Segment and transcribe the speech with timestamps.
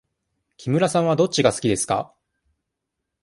[0.57, 2.11] 木村さんはどっちが好きですか。